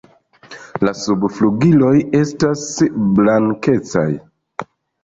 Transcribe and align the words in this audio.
La 0.87 0.93
subflugiloj 1.01 1.93
estas 2.23 2.67
blankecaj. 3.21 4.11